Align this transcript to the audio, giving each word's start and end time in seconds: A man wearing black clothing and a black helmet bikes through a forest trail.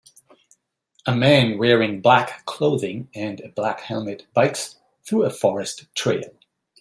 A 1.05 1.15
man 1.15 1.59
wearing 1.59 2.01
black 2.01 2.43
clothing 2.47 3.09
and 3.13 3.39
a 3.39 3.49
black 3.49 3.81
helmet 3.81 4.25
bikes 4.33 4.79
through 5.03 5.25
a 5.25 5.29
forest 5.29 5.85
trail. 5.93 6.31